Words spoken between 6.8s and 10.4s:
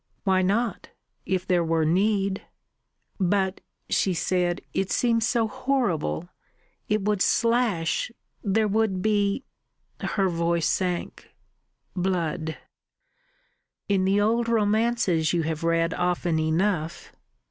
It would slash.... There would be" her